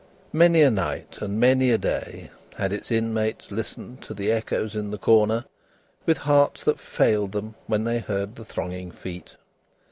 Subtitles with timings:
[0.33, 4.89] Many a night and many a day had its inmates listened to the echoes in
[4.89, 5.45] the corner,
[6.07, 9.35] with hearts that failed them when they heard the thronging feet.